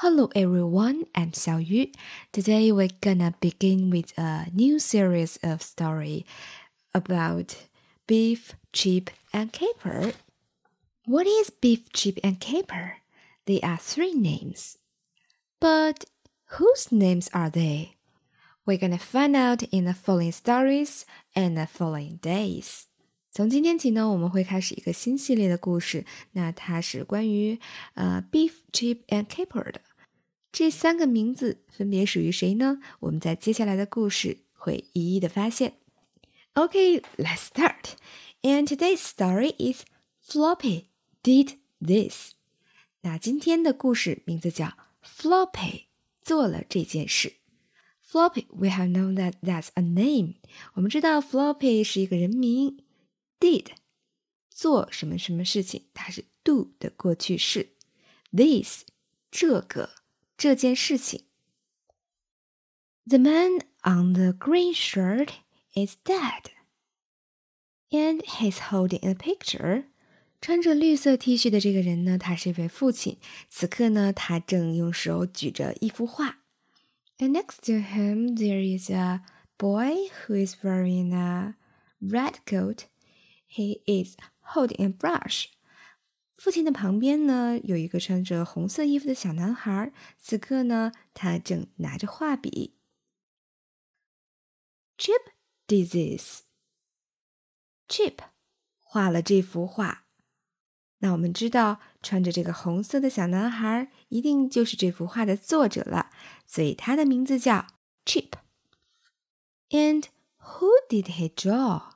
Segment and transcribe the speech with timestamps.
[0.00, 1.90] Hello everyone, I'm Xiaoyu.
[2.30, 6.26] Today we're gonna begin with a new series of story
[6.92, 7.56] about
[8.06, 10.12] Biff, Chip, and Kipper.
[11.06, 12.98] What is Biff, Chip, and Kipper?
[13.46, 14.76] They are three names.
[15.60, 16.04] But
[16.60, 17.96] whose names are they?
[18.66, 22.86] We're gonna find out in the following stories and the following days.
[23.36, 26.06] 从今天起呢，我们会开始一个新系列的故事。
[26.32, 27.60] 那它是关于
[27.92, 29.82] 呃 Biff, Chip and Kipper 的
[30.50, 32.78] 这三个名字分别属于谁呢？
[33.00, 35.74] 我们在接下来的故事会一一的发现。
[36.54, 37.96] Okay, let's start.
[38.40, 39.84] And today's story is
[40.26, 40.84] Floppy
[41.22, 42.30] did this.
[43.02, 44.72] 那今天的故事名字叫
[45.04, 45.82] Floppy
[46.24, 47.34] 做了这件事。
[48.10, 50.36] Floppy, we have known that that's a name.
[50.72, 52.78] 我们知道 Floppy 是一个人名。
[53.39, 53.67] did
[54.49, 57.73] 做什么什么事情，它是 do 的过去式。
[58.31, 58.83] This
[59.29, 59.89] 这个
[60.37, 61.25] 这件事情。
[63.05, 65.29] The man on the green shirt
[65.73, 66.51] is dead,
[67.89, 69.85] and he's holding a picture.
[70.39, 73.17] 穿着绿色 T 恤的这个人呢，他是一位父亲。
[73.49, 76.39] 此刻呢，他正用手举着一幅画。
[77.17, 79.21] And next to him, there is a
[79.57, 81.55] boy who is wearing a
[81.99, 82.85] red coat
[83.56, 84.16] He is
[84.52, 85.46] holding a brush。
[86.34, 89.94] 父亲的旁边呢，有一个穿着红色衣服的小男孩。
[90.18, 92.76] 此刻呢，他正拿着画笔。
[94.98, 95.32] Chip
[95.66, 96.42] did this。
[97.88, 98.18] Chip
[98.82, 100.04] 画了这幅画。
[100.98, 106.10] 那我们知道，穿着这个红色的小男孩一定就是这幅画的作者了，
[106.46, 107.66] 所以他的名字叫
[108.04, 108.32] Chip。
[109.70, 110.04] And
[110.38, 111.95] who did he draw？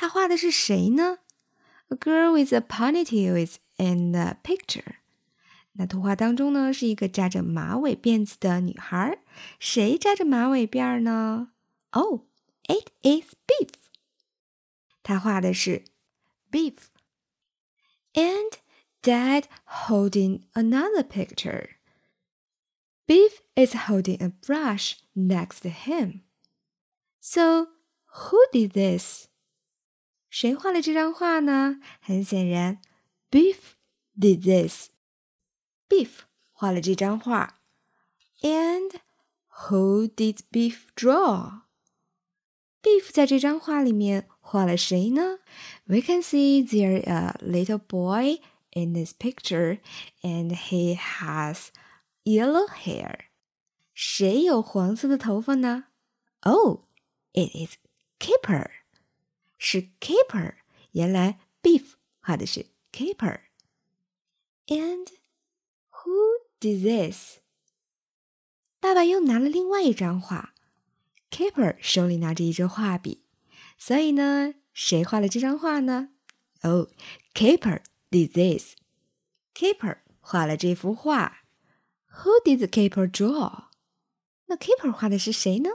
[0.00, 1.18] 他画的是谁呢
[1.88, 4.98] ？A girl with a ponytail is in the picture。
[5.72, 9.18] 那图画当中呢，是一个扎着马尾辫子的女孩。
[9.58, 11.50] 谁扎着马尾辫呢
[11.90, 12.20] ？Oh,
[12.68, 13.70] it is Biff。
[15.02, 15.82] 他画的是
[16.48, 16.76] Biff。
[18.14, 18.52] And
[19.02, 19.46] Dad
[19.88, 21.70] holding another picture.
[23.08, 26.20] Biff is holding a brush next to him.
[27.20, 27.70] So,
[28.06, 29.27] who did this?
[30.30, 31.80] 谁画了这张画呢？
[32.00, 32.80] 很显然
[33.30, 33.56] ，Biff
[34.18, 34.90] did this。
[35.88, 36.20] Biff
[36.52, 37.60] 画了这张画。
[38.42, 39.00] And
[39.68, 41.62] who did Biff draw?
[42.82, 45.38] Biff 在这张画里面画了谁呢
[45.86, 48.40] ？We can see there a little boy
[48.70, 49.80] in this picture,
[50.22, 51.68] and he has
[52.22, 53.26] yellow hair.
[53.92, 55.86] 谁有黄色的头发呢
[56.42, 56.84] ？Oh,
[57.32, 57.76] it is
[58.20, 58.70] Kipper.
[59.58, 60.54] 是 Kipper，
[60.92, 63.40] 原来 Biff 画的是 Kipper。
[64.66, 65.08] And
[65.90, 67.38] who did this？
[68.80, 70.54] 爸爸又拿了另外一张画
[71.30, 73.24] ，Kipper 手里拿着一支画笔，
[73.76, 76.10] 所以呢，谁画了这张画呢？
[76.62, 76.88] 哦
[77.34, 78.76] ，Kipper did this。
[79.54, 81.38] Kipper 画了这幅画。
[82.22, 83.64] Who did the Kipper draw？
[84.46, 85.70] 那 Kipper 画的是谁呢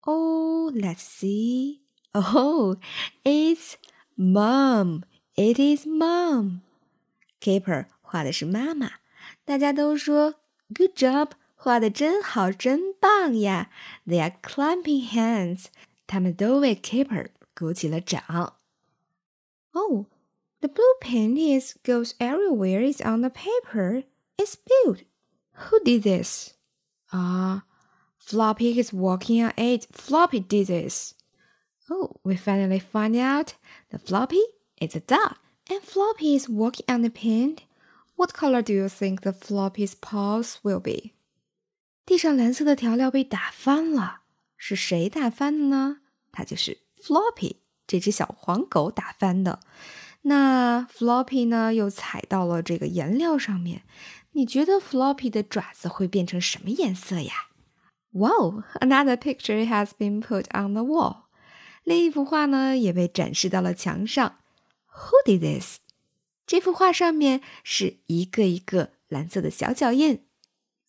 [0.00, 1.80] ？Oh, let's see.
[2.14, 2.76] Oh,
[3.24, 3.76] it's
[4.16, 5.04] mom.
[5.36, 6.62] It is mom.
[7.40, 8.90] Kipper 画的是妈妈，
[9.44, 10.34] 大家都说
[10.74, 13.70] Good job，画的真好，真棒呀
[14.06, 15.66] ！They are clapping hands，
[16.06, 18.54] 他们都为 Kipper 鼓起了掌。
[19.72, 20.06] Oh,
[20.60, 24.04] the blue panties goes everywhere It's on the paper.
[24.36, 25.04] It's spilled.
[25.52, 26.54] Who did this?
[27.12, 27.60] Ah, uh,
[28.18, 29.86] Floppy is walking on it.
[29.92, 31.14] Floppy did this.
[31.89, 33.55] Oh, we finally find out
[33.89, 34.41] the floppy
[34.79, 35.35] is a dog,
[35.69, 37.63] and floppy is walking on the paint.
[38.15, 41.11] What color do you think the floppy's paws will be?
[42.05, 44.21] 地上蓝色的调料被打翻了，
[44.57, 45.97] 是谁打翻的呢？
[46.31, 49.59] 它就是 Floppy 这只小黄狗打翻的。
[50.23, 53.83] 那 Floppy 呢，又踩到了这个颜料上面。
[54.31, 57.49] 你觉得 Floppy 的爪子会变成什么颜色呀？
[58.11, 61.23] Wow, another picture has been put on the wall.
[61.88, 64.40] 另一幅画呢也被展示到了墙上。
[64.92, 65.78] Who did this？
[66.46, 70.22] 这幅画上面是一个一个蓝色的小脚印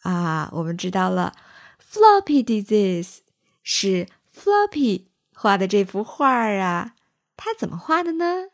[0.01, 1.37] 啊，我们知道了。
[1.79, 3.21] Floppy did this，
[3.63, 6.95] 是 Floppy 画的这幅画啊。
[7.37, 8.49] 他怎么画的呢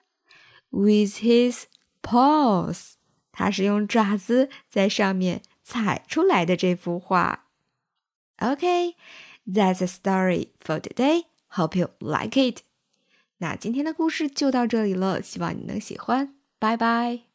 [0.70, 1.64] ？With his
[2.04, 2.94] paws，
[3.32, 7.46] 他是用爪子在上面踩出来的这幅画。
[8.38, 11.26] OK，that's a story for today.
[11.56, 12.60] Hope you like it。
[13.38, 17.35] 那今天的故事就到这里了，希望你能喜欢，拜拜。